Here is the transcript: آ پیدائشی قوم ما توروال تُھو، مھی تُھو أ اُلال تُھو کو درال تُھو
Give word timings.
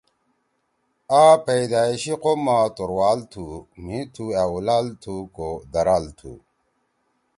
آ 1.23 1.25
پیدائشی 1.45 2.13
قوم 2.23 2.39
ما 2.45 2.57
توروال 2.75 3.19
تُھو، 3.31 3.47
مھی 3.83 3.99
تُھو 4.13 4.25
أ 4.41 4.43
اُلال 4.53 4.87
تُھو 5.01 5.15
کو 5.35 5.49
درال 5.73 6.05
تُھو 6.17 6.33